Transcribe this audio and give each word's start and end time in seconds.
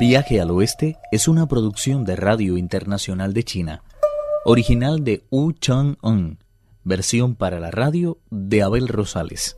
Viaje 0.00 0.40
al 0.40 0.50
Oeste 0.50 0.96
es 1.12 1.28
una 1.28 1.46
producción 1.46 2.06
de 2.06 2.16
Radio 2.16 2.56
Internacional 2.56 3.34
de 3.34 3.44
China, 3.44 3.82
original 4.46 5.04
de 5.04 5.26
Wu 5.30 5.52
Chang-un, 5.52 6.38
versión 6.84 7.34
para 7.34 7.60
la 7.60 7.70
radio 7.70 8.16
de 8.30 8.62
Abel 8.62 8.88
Rosales. 8.88 9.56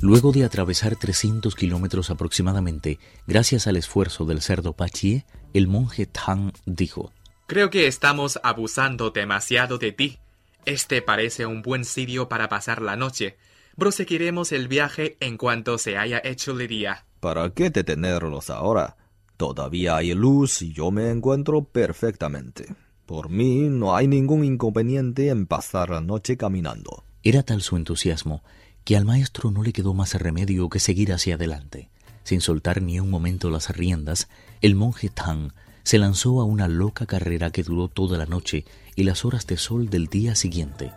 Luego 0.00 0.30
de 0.30 0.44
atravesar 0.44 0.94
300 0.94 1.56
kilómetros 1.56 2.10
aproximadamente, 2.10 3.00
gracias 3.26 3.66
al 3.66 3.74
esfuerzo 3.74 4.24
del 4.24 4.42
cerdo 4.42 4.74
Pachie, 4.74 5.26
el 5.54 5.66
monje 5.66 6.06
Tang 6.06 6.52
dijo: 6.66 7.12
Creo 7.48 7.68
que 7.68 7.88
estamos 7.88 8.38
abusando 8.44 9.10
demasiado 9.10 9.78
de 9.78 9.90
ti. 9.90 10.20
Este 10.66 11.02
parece 11.02 11.46
un 11.46 11.62
buen 11.62 11.84
sitio 11.84 12.28
para 12.28 12.48
pasar 12.48 12.80
la 12.80 12.94
noche. 12.94 13.38
Proseguiremos 13.76 14.52
el 14.52 14.68
viaje 14.68 15.16
en 15.18 15.36
cuanto 15.36 15.78
se 15.78 15.98
haya 15.98 16.20
hecho 16.22 16.52
el 16.52 16.68
día. 16.68 17.06
¿Para 17.18 17.50
qué 17.50 17.70
detenerlos 17.70 18.50
ahora? 18.50 18.98
Todavía 19.36 19.96
hay 19.96 20.14
luz 20.14 20.62
y 20.62 20.72
yo 20.72 20.90
me 20.90 21.10
encuentro 21.10 21.64
perfectamente. 21.64 22.74
Por 23.06 23.28
mí 23.28 23.68
no 23.68 23.96
hay 23.96 24.06
ningún 24.06 24.44
inconveniente 24.44 25.28
en 25.28 25.46
pasar 25.46 25.90
la 25.90 26.00
noche 26.00 26.36
caminando. 26.36 27.04
Era 27.22 27.42
tal 27.42 27.60
su 27.60 27.76
entusiasmo 27.76 28.42
que 28.84 28.96
al 28.96 29.04
maestro 29.04 29.50
no 29.50 29.62
le 29.62 29.72
quedó 29.72 29.94
más 29.94 30.14
remedio 30.14 30.68
que 30.68 30.78
seguir 30.78 31.12
hacia 31.12 31.34
adelante. 31.34 31.90
Sin 32.22 32.40
soltar 32.40 32.80
ni 32.80 33.00
un 33.00 33.10
momento 33.10 33.50
las 33.50 33.74
riendas, 33.76 34.28
el 34.60 34.74
monje 34.74 35.08
Tang 35.08 35.52
se 35.82 35.98
lanzó 35.98 36.40
a 36.40 36.44
una 36.44 36.68
loca 36.68 37.04
carrera 37.04 37.50
que 37.50 37.62
duró 37.62 37.88
toda 37.88 38.16
la 38.16 38.26
noche 38.26 38.64
y 38.96 39.02
las 39.02 39.24
horas 39.24 39.46
de 39.46 39.56
sol 39.56 39.90
del 39.90 40.06
día 40.06 40.34
siguiente. 40.34 40.92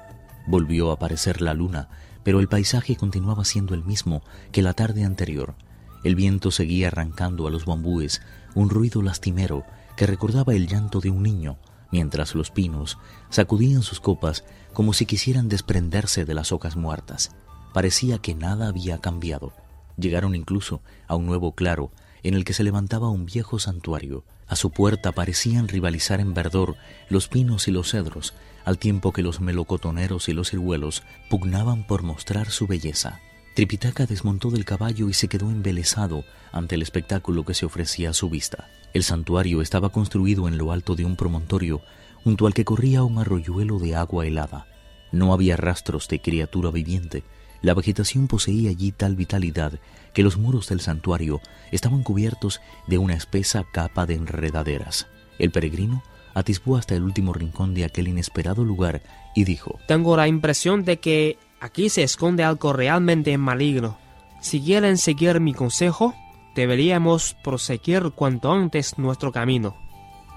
Volvió 0.47 0.91
a 0.91 0.93
aparecer 0.93 1.41
la 1.41 1.53
luna, 1.53 1.89
pero 2.23 2.39
el 2.39 2.47
paisaje 2.47 2.95
continuaba 2.95 3.43
siendo 3.43 3.73
el 3.73 3.83
mismo 3.83 4.21
que 4.51 4.61
la 4.61 4.73
tarde 4.73 5.03
anterior. 5.03 5.55
El 6.07 6.15
viento 6.15 6.51
seguía 6.51 6.87
arrancando 6.87 7.47
a 7.47 7.51
los 7.51 7.65
bambúes 7.65 8.21
un 8.55 8.69
ruido 8.69 9.01
lastimero 9.01 9.65
que 9.97 10.07
recordaba 10.07 10.53
el 10.53 10.65
llanto 10.65 11.01
de 11.01 11.09
un 11.09 11.21
niño, 11.21 11.57
mientras 11.91 12.33
los 12.33 12.49
pinos 12.49 12.97
sacudían 13.29 13.81
sus 13.81 13.99
copas 13.99 14.45
como 14.71 14.93
si 14.93 15.05
quisieran 15.05 15.49
desprenderse 15.49 16.23
de 16.23 16.33
las 16.33 16.53
hojas 16.53 16.77
muertas. 16.77 17.35
Parecía 17.73 18.19
que 18.19 18.35
nada 18.35 18.69
había 18.69 18.99
cambiado. 18.99 19.51
Llegaron 19.97 20.33
incluso 20.33 20.81
a 21.09 21.17
un 21.17 21.25
nuevo 21.25 21.55
claro 21.55 21.91
en 22.23 22.35
el 22.35 22.45
que 22.45 22.53
se 22.53 22.63
levantaba 22.63 23.09
un 23.09 23.25
viejo 23.25 23.59
santuario. 23.59 24.23
A 24.47 24.55
su 24.55 24.71
puerta 24.71 25.11
parecían 25.11 25.67
rivalizar 25.67 26.21
en 26.21 26.33
verdor 26.33 26.77
los 27.09 27.27
pinos 27.27 27.67
y 27.67 27.71
los 27.71 27.91
cedros, 27.91 28.33
al 28.63 28.77
tiempo 28.77 29.11
que 29.11 29.23
los 29.23 29.41
melocotoneros 29.41 30.29
y 30.29 30.33
los 30.33 30.51
ciruelos 30.51 31.03
pugnaban 31.29 31.85
por 31.85 32.03
mostrar 32.03 32.49
su 32.49 32.65
belleza. 32.65 33.19
Tripitaka 33.57 34.05
desmontó 34.05 34.51
del 34.51 34.65
caballo 34.65 35.09
y 35.09 35.13
se 35.13 35.27
quedó 35.27 35.49
embelesado 35.49 36.25
ante 36.51 36.75
el 36.75 36.83
espectáculo 36.83 37.43
que 37.43 37.55
se 37.55 37.65
ofrecía 37.65 38.11
a 38.11 38.13
su 38.13 38.29
vista. 38.29 38.69
El 38.93 39.01
santuario 39.01 39.63
estaba 39.63 39.89
construido 39.89 40.47
en 40.47 40.59
lo 40.59 40.71
alto 40.71 40.93
de 40.93 41.05
un 41.05 41.15
promontorio, 41.15 41.81
junto 42.23 42.45
al 42.45 42.53
que 42.53 42.65
corría 42.65 43.01
un 43.01 43.17
arroyuelo 43.17 43.79
de 43.79 43.95
agua 43.95 44.27
helada. 44.27 44.67
No 45.11 45.33
había 45.33 45.57
rastros 45.57 46.07
de 46.07 46.21
criatura 46.21 46.69
viviente. 46.69 47.23
La 47.63 47.73
vegetación 47.73 48.27
poseía 48.27 48.69
allí 48.69 48.91
tal 48.91 49.15
vitalidad 49.15 49.79
que 50.13 50.21
los 50.21 50.37
muros 50.37 50.69
del 50.69 50.79
santuario 50.79 51.41
estaban 51.71 52.03
cubiertos 52.03 52.61
de 52.85 52.99
una 52.99 53.15
espesa 53.15 53.65
capa 53.73 54.05
de 54.05 54.13
enredaderas. 54.13 55.07
El 55.39 55.49
peregrino 55.49 56.03
atisbó 56.35 56.77
hasta 56.77 56.93
el 56.93 57.01
último 57.01 57.33
rincón 57.33 57.73
de 57.73 57.85
aquel 57.85 58.07
inesperado 58.07 58.63
lugar 58.63 59.01
y 59.33 59.45
dijo 59.45 59.79
Tengo 59.87 60.15
la 60.15 60.27
impresión 60.27 60.85
de 60.85 60.99
que 60.99 61.39
Aquí 61.59 61.89
se 61.89 62.03
esconde 62.03 62.43
algo 62.43 62.73
realmente 62.73 63.37
maligno. 63.37 63.97
Si 64.41 64.61
quieren 64.61 64.97
seguir 64.97 65.39
mi 65.39 65.53
consejo, 65.53 66.13
deberíamos 66.55 67.35
proseguir 67.43 68.11
cuanto 68.11 68.51
antes 68.51 68.97
nuestro 68.97 69.31
camino. 69.31 69.75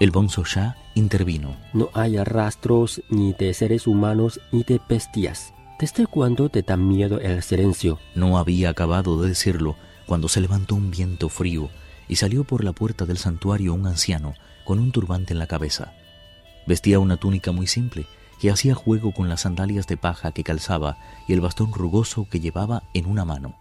El 0.00 0.10
Bonzo 0.10 0.44
Shah 0.44 0.76
intervino. 0.94 1.56
No 1.74 1.90
hay 1.92 2.16
rastros 2.16 3.02
ni 3.10 3.34
de 3.34 3.52
seres 3.52 3.86
humanos 3.86 4.40
ni 4.50 4.62
de 4.62 4.80
bestias. 4.88 5.52
¿Desde 5.78 6.06
cuándo 6.06 6.48
te 6.48 6.62
da 6.62 6.76
miedo 6.76 7.20
el 7.20 7.42
silencio? 7.42 7.98
No 8.14 8.38
había 8.38 8.70
acabado 8.70 9.20
de 9.20 9.28
decirlo 9.28 9.76
cuando 10.06 10.28
se 10.28 10.40
levantó 10.40 10.74
un 10.74 10.90
viento 10.90 11.28
frío 11.28 11.68
y 12.08 12.16
salió 12.16 12.44
por 12.44 12.64
la 12.64 12.72
puerta 12.72 13.04
del 13.04 13.18
santuario 13.18 13.74
un 13.74 13.86
anciano 13.86 14.34
con 14.64 14.78
un 14.78 14.90
turbante 14.90 15.34
en 15.34 15.38
la 15.38 15.46
cabeza. 15.46 15.92
Vestía 16.66 16.98
una 16.98 17.16
túnica 17.18 17.52
muy 17.52 17.66
simple 17.66 18.06
que 18.40 18.50
hacía 18.50 18.74
juego 18.74 19.12
con 19.12 19.28
las 19.28 19.42
sandalias 19.42 19.86
de 19.86 19.98
paja 19.98 20.32
que 20.32 20.44
calzaba 20.44 20.96
y 21.28 21.34
el 21.34 21.42
bastón 21.42 21.72
rugoso 21.72 22.26
que 22.30 22.40
llevaba 22.40 22.82
en 22.94 23.06
una 23.06 23.26
mano. 23.26 23.54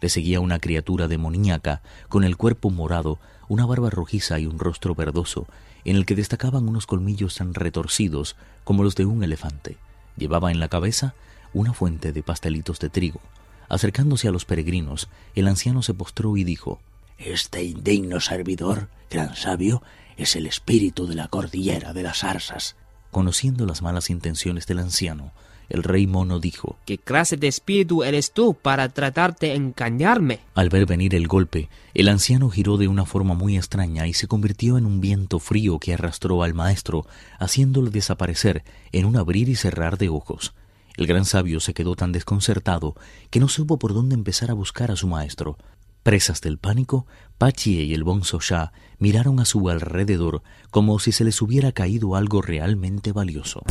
Le 0.00 0.08
seguía 0.08 0.40
una 0.40 0.58
criatura 0.58 1.06
demoníaca, 1.06 1.82
con 2.08 2.24
el 2.24 2.36
cuerpo 2.36 2.68
morado, 2.68 3.18
una 3.48 3.64
barba 3.64 3.90
rojiza 3.90 4.40
y 4.40 4.46
un 4.46 4.58
rostro 4.58 4.94
verdoso, 4.96 5.46
en 5.84 5.96
el 5.96 6.04
que 6.04 6.16
destacaban 6.16 6.68
unos 6.68 6.86
colmillos 6.86 7.36
tan 7.36 7.54
retorcidos 7.54 8.36
como 8.64 8.82
los 8.82 8.96
de 8.96 9.06
un 9.06 9.22
elefante. 9.22 9.76
Llevaba 10.16 10.50
en 10.50 10.58
la 10.58 10.68
cabeza 10.68 11.14
una 11.52 11.72
fuente 11.72 12.12
de 12.12 12.22
pastelitos 12.24 12.80
de 12.80 12.90
trigo. 12.90 13.20
Acercándose 13.68 14.26
a 14.26 14.32
los 14.32 14.44
peregrinos, 14.44 15.08
el 15.36 15.46
anciano 15.46 15.82
se 15.82 15.94
postró 15.94 16.36
y 16.36 16.42
dijo 16.42 16.80
Este 17.18 17.62
indigno 17.62 18.20
servidor, 18.20 18.88
gran 19.10 19.36
sabio, 19.36 19.82
es 20.16 20.34
el 20.34 20.46
espíritu 20.46 21.06
de 21.06 21.14
la 21.14 21.28
cordillera 21.28 21.92
de 21.92 22.02
las 22.02 22.18
zarzas. 22.18 22.76
Conociendo 23.14 23.64
las 23.64 23.80
malas 23.80 24.10
intenciones 24.10 24.66
del 24.66 24.80
anciano, 24.80 25.30
el 25.68 25.84
rey 25.84 26.08
mono 26.08 26.40
dijo, 26.40 26.78
¿Qué 26.84 26.98
clase 26.98 27.36
de 27.36 27.46
espíritu 27.46 28.02
eres 28.02 28.32
tú 28.32 28.54
para 28.54 28.88
tratar 28.88 29.36
de 29.38 29.54
engañarme? 29.54 30.40
Al 30.56 30.68
ver 30.68 30.84
venir 30.84 31.14
el 31.14 31.28
golpe, 31.28 31.68
el 31.94 32.08
anciano 32.08 32.50
giró 32.50 32.76
de 32.76 32.88
una 32.88 33.06
forma 33.06 33.34
muy 33.34 33.56
extraña 33.56 34.08
y 34.08 34.14
se 34.14 34.26
convirtió 34.26 34.78
en 34.78 34.84
un 34.84 35.00
viento 35.00 35.38
frío 35.38 35.78
que 35.78 35.94
arrastró 35.94 36.42
al 36.42 36.54
maestro, 36.54 37.06
haciéndole 37.38 37.90
desaparecer 37.90 38.64
en 38.90 39.04
un 39.04 39.14
abrir 39.14 39.48
y 39.48 39.54
cerrar 39.54 39.96
de 39.96 40.08
ojos. 40.08 40.52
El 40.96 41.06
gran 41.06 41.24
sabio 41.24 41.60
se 41.60 41.72
quedó 41.72 41.94
tan 41.94 42.10
desconcertado 42.10 42.96
que 43.30 43.38
no 43.38 43.46
supo 43.46 43.78
por 43.78 43.94
dónde 43.94 44.16
empezar 44.16 44.50
a 44.50 44.54
buscar 44.54 44.90
a 44.90 44.96
su 44.96 45.06
maestro. 45.06 45.56
Presas 46.04 46.42
del 46.42 46.58
pánico, 46.58 47.06
Pachie 47.38 47.84
y 47.84 47.94
el 47.94 48.04
Bonzo 48.04 48.38
Shah 48.38 48.72
miraron 48.98 49.40
a 49.40 49.46
su 49.46 49.70
alrededor 49.70 50.42
como 50.70 50.98
si 50.98 51.12
se 51.12 51.24
les 51.24 51.40
hubiera 51.40 51.72
caído 51.72 52.14
algo 52.14 52.42
realmente 52.42 53.10
valioso. 53.10 53.62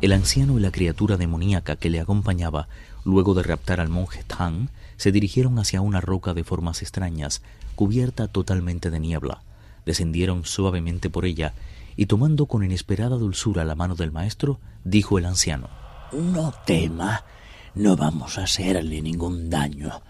El 0.00 0.12
anciano 0.14 0.58
y 0.58 0.62
la 0.62 0.70
criatura 0.70 1.18
demoníaca 1.18 1.76
que 1.76 1.90
le 1.90 2.00
acompañaba, 2.00 2.66
luego 3.04 3.34
de 3.34 3.42
raptar 3.42 3.78
al 3.78 3.90
monje 3.90 4.24
Tang, 4.24 4.68
se 4.96 5.12
dirigieron 5.12 5.58
hacia 5.58 5.82
una 5.82 6.00
roca 6.00 6.32
de 6.32 6.44
formas 6.44 6.80
extrañas, 6.80 7.42
cubierta 7.74 8.26
totalmente 8.26 8.90
de 8.90 9.00
niebla. 9.00 9.42
Descendieron 9.84 10.46
suavemente 10.46 11.10
por 11.10 11.26
ella 11.26 11.52
y 11.94 12.06
tomando 12.06 12.46
con 12.46 12.64
inesperada 12.64 13.16
dulzura 13.16 13.66
la 13.66 13.74
mano 13.74 13.96
del 13.96 14.12
maestro, 14.12 14.60
dijo 14.82 15.18
el 15.18 15.26
anciano 15.26 15.68
No 16.10 16.54
tema, 16.64 17.26
no 17.74 17.96
vamos 17.96 18.38
a 18.38 18.44
hacerle 18.44 19.02
ningún 19.02 19.50
daño. 19.50 20.02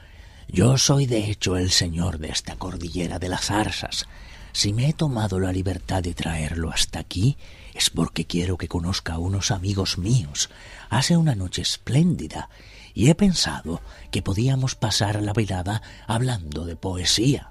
Yo 0.48 0.76
soy 0.76 1.06
de 1.06 1.30
hecho 1.30 1.56
el 1.56 1.70
señor 1.70 2.18
de 2.18 2.28
esta 2.28 2.56
cordillera 2.56 3.18
de 3.18 3.28
las 3.28 3.46
zarzas. 3.46 4.06
Si 4.52 4.72
me 4.72 4.88
he 4.88 4.92
tomado 4.92 5.40
la 5.40 5.52
libertad 5.52 6.02
de 6.02 6.14
traerlo 6.14 6.70
hasta 6.70 7.00
aquí, 7.00 7.36
es 7.72 7.90
porque 7.90 8.26
quiero 8.26 8.56
que 8.56 8.68
conozca 8.68 9.14
a 9.14 9.18
unos 9.18 9.50
amigos 9.50 9.98
míos. 9.98 10.50
Hace 10.90 11.16
una 11.16 11.34
noche 11.34 11.62
espléndida 11.62 12.48
y 12.92 13.10
he 13.10 13.14
pensado 13.14 13.80
que 14.12 14.22
podíamos 14.22 14.76
pasar 14.76 15.20
la 15.22 15.32
velada 15.32 15.82
hablando 16.06 16.64
de 16.66 16.76
poesía. 16.76 17.50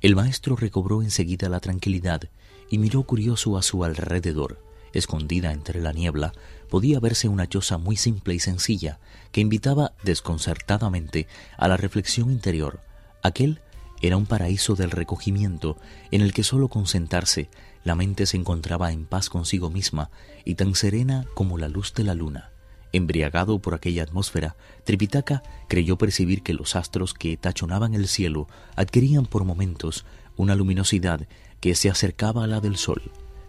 El 0.00 0.14
maestro 0.14 0.54
recobró 0.56 1.02
enseguida 1.02 1.48
la 1.48 1.60
tranquilidad 1.60 2.22
y 2.70 2.78
miró 2.78 3.02
curioso 3.02 3.56
a 3.56 3.62
su 3.62 3.82
alrededor. 3.82 4.71
Escondida 4.92 5.52
entre 5.52 5.80
la 5.80 5.92
niebla, 5.92 6.32
podía 6.68 7.00
verse 7.00 7.28
una 7.28 7.48
choza 7.48 7.78
muy 7.78 7.96
simple 7.96 8.34
y 8.34 8.38
sencilla 8.38 8.98
que 9.30 9.40
invitaba 9.40 9.92
desconcertadamente 10.02 11.26
a 11.56 11.68
la 11.68 11.76
reflexión 11.76 12.30
interior. 12.30 12.80
Aquel 13.22 13.60
era 14.02 14.16
un 14.16 14.26
paraíso 14.26 14.74
del 14.74 14.90
recogimiento 14.90 15.76
en 16.10 16.22
el 16.22 16.32
que 16.32 16.42
sólo 16.42 16.68
con 16.68 16.86
sentarse 16.86 17.48
la 17.84 17.94
mente 17.94 18.26
se 18.26 18.36
encontraba 18.36 18.92
en 18.92 19.06
paz 19.06 19.28
consigo 19.28 19.70
misma 19.70 20.10
y 20.44 20.54
tan 20.54 20.74
serena 20.74 21.26
como 21.34 21.58
la 21.58 21.68
luz 21.68 21.94
de 21.94 22.04
la 22.04 22.14
luna. 22.14 22.50
Embriagado 22.92 23.58
por 23.58 23.74
aquella 23.74 24.02
atmósfera, 24.02 24.56
Tripitaka 24.84 25.42
creyó 25.68 25.96
percibir 25.96 26.42
que 26.42 26.52
los 26.52 26.76
astros 26.76 27.14
que 27.14 27.36
tachonaban 27.36 27.94
el 27.94 28.06
cielo 28.06 28.48
adquirían 28.76 29.24
por 29.24 29.44
momentos 29.44 30.04
una 30.36 30.54
luminosidad 30.54 31.26
que 31.60 31.74
se 31.74 31.88
acercaba 31.88 32.44
a 32.44 32.46
la 32.46 32.60
del 32.60 32.76
sol. 32.76 33.02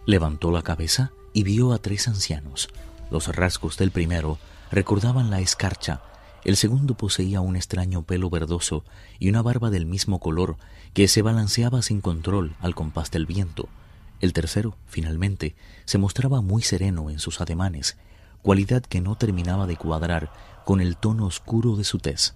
Levantó 0.06 0.50
la 0.50 0.62
cabeza 0.62 1.12
y 1.34 1.42
vio 1.42 1.74
a 1.74 1.78
tres 1.78 2.08
ancianos. 2.08 2.70
Los 3.10 3.28
rasgos 3.28 3.76
del 3.76 3.90
primero 3.90 4.38
recordaban 4.70 5.28
la 5.28 5.40
escarcha, 5.40 6.00
el 6.44 6.56
segundo 6.56 6.94
poseía 6.94 7.40
un 7.40 7.56
extraño 7.56 8.02
pelo 8.02 8.30
verdoso 8.30 8.84
y 9.18 9.28
una 9.28 9.42
barba 9.42 9.70
del 9.70 9.84
mismo 9.84 10.20
color 10.20 10.56
que 10.94 11.08
se 11.08 11.22
balanceaba 11.22 11.82
sin 11.82 12.00
control 12.00 12.54
al 12.60 12.74
compás 12.74 13.10
del 13.10 13.26
viento. 13.26 13.68
El 14.20 14.32
tercero, 14.32 14.76
finalmente, 14.86 15.54
se 15.84 15.98
mostraba 15.98 16.40
muy 16.40 16.62
sereno 16.62 17.10
en 17.10 17.18
sus 17.18 17.40
ademanes, 17.40 17.96
cualidad 18.42 18.82
que 18.82 19.00
no 19.00 19.16
terminaba 19.16 19.66
de 19.66 19.76
cuadrar 19.76 20.32
con 20.64 20.80
el 20.80 20.96
tono 20.96 21.26
oscuro 21.26 21.76
de 21.76 21.84
su 21.84 21.98
tez. 21.98 22.34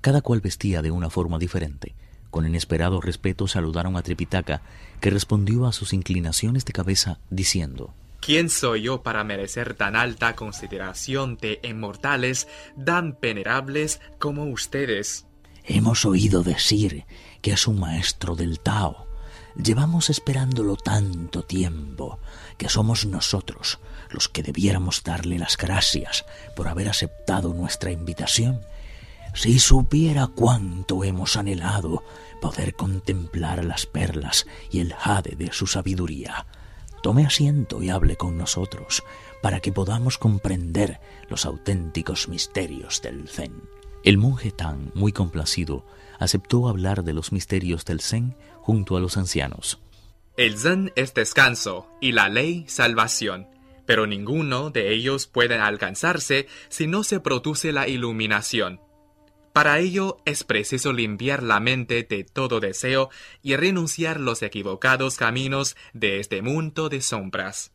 Cada 0.00 0.20
cual 0.20 0.40
vestía 0.40 0.82
de 0.82 0.90
una 0.90 1.10
forma 1.10 1.38
diferente, 1.38 1.94
Con 2.30 2.46
inesperado 2.46 3.00
respeto 3.00 3.48
saludaron 3.48 3.96
a 3.96 4.02
Tripitaka, 4.02 4.60
que 5.00 5.08
respondió 5.08 5.64
a 5.64 5.72
sus 5.72 5.94
inclinaciones 5.94 6.66
de 6.66 6.72
cabeza 6.74 7.18
diciendo 7.30 7.94
¿Quién 8.26 8.50
soy 8.50 8.82
yo 8.82 9.04
para 9.04 9.22
merecer 9.22 9.74
tan 9.74 9.94
alta 9.94 10.34
consideración 10.34 11.36
de 11.36 11.60
inmortales 11.62 12.48
tan 12.84 13.16
venerables 13.22 14.00
como 14.18 14.46
ustedes? 14.46 15.26
Hemos 15.62 16.04
oído 16.04 16.42
decir 16.42 17.04
que 17.40 17.52
es 17.52 17.68
un 17.68 17.78
maestro 17.78 18.34
del 18.34 18.58
Tao. 18.58 19.06
Llevamos 19.54 20.10
esperándolo 20.10 20.74
tanto 20.74 21.44
tiempo 21.44 22.18
que 22.58 22.68
somos 22.68 23.06
nosotros 23.06 23.78
los 24.10 24.28
que 24.28 24.42
debiéramos 24.42 25.04
darle 25.04 25.38
las 25.38 25.56
gracias 25.56 26.24
por 26.56 26.66
haber 26.66 26.88
aceptado 26.88 27.54
nuestra 27.54 27.92
invitación. 27.92 28.60
Si 29.34 29.60
supiera 29.60 30.26
cuánto 30.26 31.04
hemos 31.04 31.36
anhelado 31.36 32.02
poder 32.40 32.74
contemplar 32.74 33.64
las 33.64 33.86
perlas 33.86 34.48
y 34.72 34.80
el 34.80 34.94
jade 34.94 35.36
de 35.36 35.52
su 35.52 35.68
sabiduría, 35.68 36.44
tome 37.06 37.24
asiento 37.24 37.84
y 37.84 37.90
hable 37.90 38.16
con 38.16 38.36
nosotros 38.36 39.04
para 39.40 39.60
que 39.60 39.70
podamos 39.70 40.18
comprender 40.18 40.98
los 41.28 41.46
auténticos 41.46 42.26
misterios 42.26 43.00
del 43.00 43.28
Zen. 43.28 43.62
El 44.02 44.18
monje 44.18 44.50
Tang, 44.50 44.90
muy 44.92 45.12
complacido, 45.12 45.86
aceptó 46.18 46.66
hablar 46.66 47.04
de 47.04 47.12
los 47.12 47.30
misterios 47.30 47.84
del 47.84 48.00
Zen 48.00 48.34
junto 48.56 48.96
a 48.96 49.00
los 49.00 49.16
ancianos. 49.16 49.78
El 50.36 50.58
Zen 50.58 50.92
es 50.96 51.14
descanso 51.14 51.86
y 52.00 52.10
la 52.10 52.28
ley 52.28 52.64
salvación, 52.66 53.46
pero 53.86 54.08
ninguno 54.08 54.70
de 54.70 54.92
ellos 54.92 55.28
puede 55.28 55.54
alcanzarse 55.54 56.48
si 56.68 56.88
no 56.88 57.04
se 57.04 57.20
produce 57.20 57.70
la 57.70 57.86
iluminación. 57.86 58.80
Para 59.56 59.78
ello 59.78 60.18
es 60.26 60.44
preciso 60.44 60.92
limpiar 60.92 61.42
la 61.42 61.60
mente 61.60 62.02
de 62.02 62.24
todo 62.24 62.60
deseo 62.60 63.08
y 63.42 63.56
renunciar 63.56 64.20
los 64.20 64.42
equivocados 64.42 65.16
caminos 65.16 65.78
de 65.94 66.20
este 66.20 66.42
mundo 66.42 66.90
de 66.90 67.00
sombras. 67.00 67.72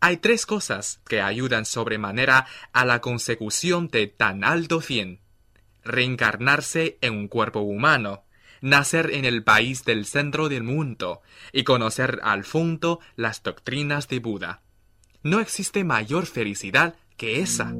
Hay 0.00 0.18
tres 0.18 0.44
cosas 0.44 1.00
que 1.08 1.22
ayudan 1.22 1.64
sobremanera 1.64 2.44
a 2.74 2.84
la 2.84 3.00
consecución 3.00 3.88
de 3.88 4.08
tan 4.08 4.44
alto 4.44 4.82
fin. 4.82 5.20
Reencarnarse 5.84 6.98
en 7.00 7.14
un 7.14 7.28
cuerpo 7.28 7.60
humano, 7.60 8.24
nacer 8.60 9.10
en 9.14 9.24
el 9.24 9.42
país 9.42 9.86
del 9.86 10.04
centro 10.04 10.50
del 10.50 10.64
mundo 10.64 11.22
y 11.50 11.64
conocer 11.64 12.20
al 12.24 12.44
fondo 12.44 13.00
las 13.16 13.42
doctrinas 13.42 14.06
de 14.06 14.18
Buda. 14.18 14.60
No 15.22 15.40
existe 15.40 15.82
mayor 15.82 16.26
felicidad 16.26 16.94
que 17.16 17.40
esa. 17.40 17.72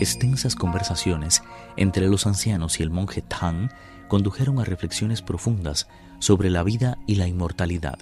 Extensas 0.00 0.54
conversaciones 0.54 1.42
entre 1.76 2.06
los 2.08 2.26
ancianos 2.26 2.78
y 2.78 2.84
el 2.84 2.90
monje 2.90 3.20
Tang 3.20 3.70
condujeron 4.06 4.60
a 4.60 4.64
reflexiones 4.64 5.22
profundas 5.22 5.88
sobre 6.20 6.50
la 6.50 6.62
vida 6.62 6.98
y 7.06 7.16
la 7.16 7.26
inmortalidad. 7.26 7.98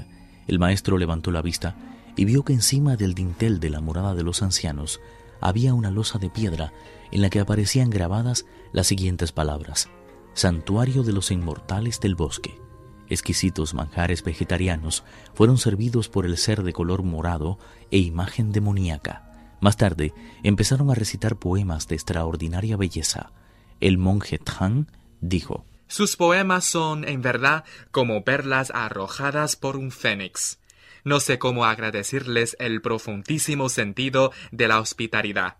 El 0.46 0.58
maestro 0.58 0.98
levantó 0.98 1.30
la 1.30 1.40
vista 1.40 1.74
y 2.14 2.26
vio 2.26 2.44
que 2.44 2.52
encima 2.52 2.96
del 2.96 3.14
dintel 3.14 3.60
de 3.60 3.70
la 3.70 3.80
morada 3.80 4.14
de 4.14 4.22
los 4.22 4.42
ancianos 4.42 5.00
había 5.40 5.72
una 5.72 5.90
losa 5.90 6.18
de 6.18 6.28
piedra 6.28 6.72
en 7.12 7.22
la 7.22 7.30
que 7.30 7.40
aparecían 7.40 7.88
grabadas 7.88 8.44
las 8.72 8.86
siguientes 8.86 9.32
palabras. 9.32 9.88
Santuario 10.34 11.02
de 11.02 11.12
los 11.14 11.30
inmortales 11.30 12.00
del 12.00 12.14
bosque. 12.14 12.60
Exquisitos 13.08 13.72
manjares 13.72 14.22
vegetarianos 14.22 15.02
fueron 15.32 15.56
servidos 15.56 16.10
por 16.10 16.26
el 16.26 16.36
ser 16.36 16.62
de 16.62 16.74
color 16.74 17.02
morado 17.02 17.58
e 17.90 17.98
imagen 17.98 18.52
demoníaca. 18.52 19.25
Más 19.60 19.76
tarde 19.76 20.12
empezaron 20.42 20.90
a 20.90 20.94
recitar 20.94 21.36
poemas 21.36 21.88
de 21.88 21.94
extraordinaria 21.94 22.76
belleza. 22.76 23.32
El 23.80 23.98
monje 23.98 24.38
Tang 24.38 24.86
dijo, 25.20 25.64
Sus 25.86 26.16
poemas 26.16 26.64
son, 26.64 27.06
en 27.06 27.22
verdad, 27.22 27.64
como 27.90 28.24
perlas 28.24 28.70
arrojadas 28.74 29.56
por 29.56 29.76
un 29.76 29.90
fénix. 29.90 30.58
No 31.04 31.20
sé 31.20 31.38
cómo 31.38 31.64
agradecerles 31.64 32.56
el 32.58 32.82
profundísimo 32.82 33.68
sentido 33.68 34.32
de 34.50 34.68
la 34.68 34.80
hospitalidad. 34.80 35.58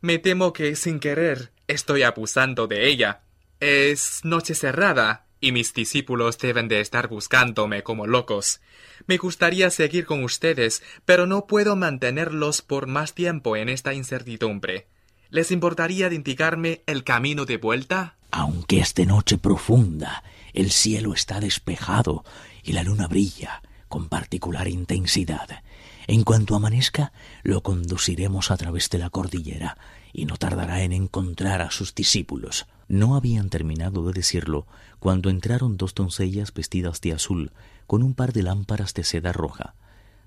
Me 0.00 0.18
temo 0.18 0.52
que, 0.52 0.74
sin 0.76 0.98
querer, 0.98 1.52
estoy 1.68 2.02
abusando 2.02 2.66
de 2.66 2.88
ella. 2.88 3.22
Es 3.60 4.20
noche 4.24 4.54
cerrada 4.54 5.26
y 5.40 5.52
mis 5.52 5.72
discípulos 5.72 6.38
deben 6.38 6.68
de 6.68 6.80
estar 6.80 7.08
buscándome 7.08 7.82
como 7.82 8.06
locos. 8.06 8.60
Me 9.06 9.16
gustaría 9.16 9.70
seguir 9.70 10.06
con 10.06 10.22
ustedes, 10.22 10.82
pero 11.04 11.26
no 11.26 11.46
puedo 11.46 11.76
mantenerlos 11.76 12.62
por 12.62 12.86
más 12.86 13.14
tiempo 13.14 13.56
en 13.56 13.68
esta 13.68 13.94
incertidumbre. 13.94 14.88
¿Les 15.30 15.50
importaría 15.50 16.12
indicarme 16.12 16.82
el 16.86 17.04
camino 17.04 17.46
de 17.46 17.56
vuelta? 17.56 18.16
Aunque 18.30 18.80
es 18.80 18.94
de 18.94 19.06
noche 19.06 19.38
profunda, 19.38 20.22
el 20.52 20.70
cielo 20.70 21.14
está 21.14 21.40
despejado 21.40 22.24
y 22.62 22.72
la 22.72 22.82
luna 22.82 23.06
brilla 23.06 23.62
con 23.88 24.08
particular 24.08 24.68
intensidad. 24.68 25.62
En 26.06 26.22
cuanto 26.22 26.54
amanezca, 26.54 27.12
lo 27.42 27.62
conduciremos 27.62 28.50
a 28.50 28.56
través 28.56 28.88
de 28.90 28.98
la 28.98 29.10
cordillera 29.10 29.78
y 30.12 30.26
no 30.26 30.36
tardará 30.36 30.82
en 30.82 30.92
encontrar 30.92 31.60
a 31.60 31.70
sus 31.70 31.94
discípulos. 31.94 32.66
No 32.90 33.14
habían 33.14 33.50
terminado 33.50 34.04
de 34.04 34.12
decirlo 34.12 34.66
cuando 34.98 35.30
entraron 35.30 35.76
dos 35.76 35.94
doncellas 35.94 36.52
vestidas 36.52 37.00
de 37.00 37.12
azul 37.12 37.52
con 37.86 38.02
un 38.02 38.14
par 38.14 38.32
de 38.32 38.42
lámparas 38.42 38.94
de 38.94 39.04
seda 39.04 39.32
roja. 39.32 39.76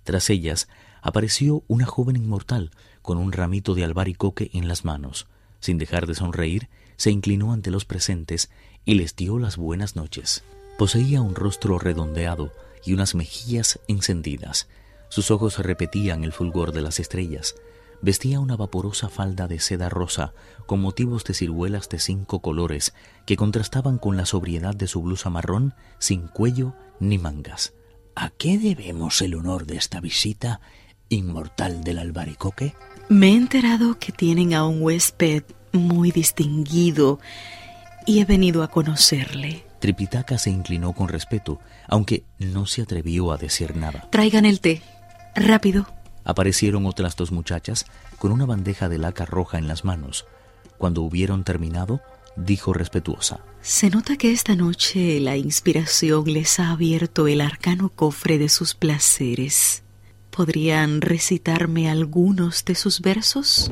Tras 0.05 0.29
ellas 0.29 0.69
apareció 1.01 1.65
una 1.67 1.85
joven 1.85 2.15
inmortal 2.15 2.71
con 3.01 3.17
un 3.17 3.33
ramito 3.33 3.75
de 3.75 3.83
albaricoque 3.83 4.49
en 4.53 4.69
las 4.69 4.85
manos. 4.85 5.27
Sin 5.59 5.77
dejar 5.77 6.07
de 6.07 6.15
sonreír, 6.15 6.69
se 6.95 7.11
inclinó 7.11 7.51
ante 7.51 7.69
los 7.69 7.83
presentes 7.83 8.49
y 8.85 8.93
les 8.93 9.17
dio 9.17 9.39
las 9.39 9.57
buenas 9.57 9.97
noches. 9.97 10.45
Poseía 10.77 11.21
un 11.21 11.35
rostro 11.35 11.79
redondeado 11.79 12.53
y 12.85 12.93
unas 12.93 13.13
mejillas 13.13 13.81
encendidas. 13.89 14.69
Sus 15.09 15.31
ojos 15.31 15.59
repetían 15.59 16.23
el 16.23 16.31
fulgor 16.31 16.71
de 16.71 16.79
las 16.79 17.01
estrellas. 17.01 17.55
Vestía 18.03 18.41
una 18.41 18.57
vaporosa 18.57 19.07
falda 19.07 19.47
de 19.47 19.61
seda 19.61 19.87
rosa 19.87 20.33
con 20.65 20.81
motivos 20.81 21.23
de 21.23 21.33
ciruelas 21.33 21.87
de 21.87 21.99
cinco 21.99 22.41
colores 22.41 22.93
que 23.25 23.37
contrastaban 23.37 23.97
con 23.97 24.17
la 24.17 24.25
sobriedad 24.25 24.75
de 24.75 24.87
su 24.87 25.01
blusa 25.01 25.29
marrón 25.29 25.73
sin 25.99 26.27
cuello 26.27 26.75
ni 26.99 27.17
mangas. 27.17 27.73
¿A 28.13 28.29
qué 28.31 28.57
debemos 28.57 29.21
el 29.21 29.35
honor 29.35 29.65
de 29.65 29.77
esta 29.77 30.01
visita, 30.01 30.59
inmortal 31.07 31.85
del 31.85 31.97
albaricoque? 31.97 32.75
Me 33.07 33.29
he 33.29 33.35
enterado 33.35 33.97
que 33.97 34.11
tienen 34.11 34.53
a 34.53 34.67
un 34.67 34.81
huésped 34.81 35.43
muy 35.71 36.11
distinguido 36.11 37.21
y 38.05 38.19
he 38.19 38.25
venido 38.25 38.63
a 38.63 38.67
conocerle. 38.67 39.65
Tripitaka 39.79 40.37
se 40.37 40.49
inclinó 40.49 40.91
con 40.91 41.07
respeto, 41.07 41.61
aunque 41.87 42.25
no 42.37 42.65
se 42.65 42.81
atrevió 42.81 43.31
a 43.31 43.37
decir 43.37 43.77
nada. 43.77 44.09
Traigan 44.09 44.43
el 44.43 44.59
té. 44.59 44.81
Rápido. 45.35 45.87
Aparecieron 46.23 46.85
otras 46.85 47.15
dos 47.15 47.31
muchachas 47.31 47.85
con 48.17 48.31
una 48.31 48.45
bandeja 48.45 48.89
de 48.89 48.97
laca 48.97 49.25
roja 49.25 49.57
en 49.57 49.67
las 49.67 49.83
manos. 49.83 50.25
Cuando 50.77 51.01
hubieron 51.01 51.43
terminado, 51.43 52.01
dijo 52.35 52.73
respetuosa. 52.73 53.39
Se 53.61 53.89
nota 53.89 54.17
que 54.17 54.31
esta 54.31 54.55
noche 54.55 55.19
la 55.19 55.37
inspiración 55.37 56.25
les 56.25 56.59
ha 56.59 56.71
abierto 56.71 57.27
el 57.27 57.41
arcano 57.41 57.89
cofre 57.89 58.37
de 58.37 58.49
sus 58.49 58.73
placeres. 58.73 59.83
¿Podrían 60.29 61.01
recitarme 61.01 61.89
algunos 61.89 62.65
de 62.65 62.75
sus 62.75 63.01
versos? 63.01 63.71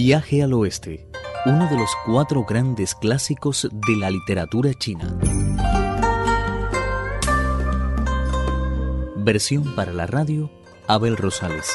Viaje 0.00 0.44
al 0.44 0.52
Oeste, 0.52 1.08
uno 1.44 1.68
de 1.68 1.76
los 1.76 1.90
cuatro 2.06 2.44
grandes 2.44 2.94
clásicos 2.94 3.68
de 3.88 3.96
la 3.96 4.12
literatura 4.12 4.72
china. 4.72 5.18
Versión 9.16 9.74
para 9.74 9.92
la 9.92 10.06
radio, 10.06 10.52
Abel 10.86 11.16
Rosales. 11.16 11.66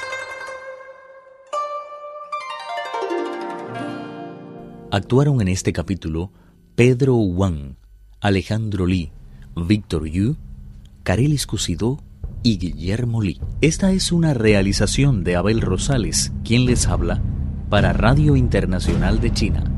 Actuaron 4.90 5.42
en 5.42 5.50
este 5.50 5.74
capítulo 5.74 6.32
Pedro 6.76 7.18
Wang, 7.18 7.76
Alejandro 8.22 8.86
Li, 8.86 9.12
Víctor 9.54 10.06
Yu, 10.06 10.38
Carelis 11.04 11.46
Cusidó 11.46 12.02
y 12.42 12.58
Guillermo 12.58 13.22
Li. 13.22 13.42
Esta 13.60 13.92
es 13.92 14.14
una 14.14 14.34
realización 14.34 15.26
de 15.26 15.36
Abel 15.36 15.60
Rosales, 15.60 16.32
quien 16.46 16.66
les 16.66 16.88
habla 16.88 17.22
para 17.74 17.92
Radio 17.92 18.36
Internacional 18.36 19.20
de 19.20 19.32
China. 19.34 19.73